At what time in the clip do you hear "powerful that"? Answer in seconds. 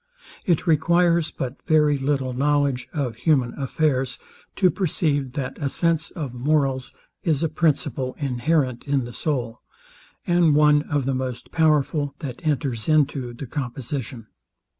11.51-12.43